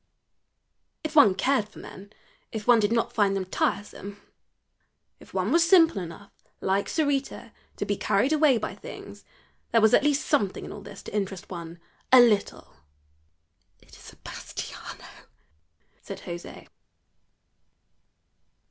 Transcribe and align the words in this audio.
If 1.03 1.15
one 1.15 1.35
cared 1.35 1.69
for 1.69 1.77
men, 1.77 2.11
if 2.51 2.65
one 2.65 2.79
did 2.79 2.91
not 2.91 3.13
find 3.13 3.35
them 3.35 3.45
tiresome, 3.45 4.19
if 5.19 5.31
one 5.31 5.51
was 5.51 5.69
simple 5.69 6.01
enough 6.01 6.31
like 6.59 6.89
Sarita 6.89 7.51
to 7.75 7.85
be 7.85 7.97
carried 7.97 8.33
away 8.33 8.57
by 8.57 8.73
things, 8.73 9.23
there 9.71 9.79
was 9.79 9.93
at 9.93 10.03
least 10.03 10.25
something 10.25 10.65
in 10.65 10.71
all 10.71 10.81
this 10.81 11.03
to 11.03 11.13
interest 11.15 11.51
one 11.51 11.79
a 12.11 12.19
little. 12.19 12.77
"It 13.79 13.89
is 13.95 14.01
Sebastiano," 14.01 15.05
said 16.01 16.21
José. 16.21 16.67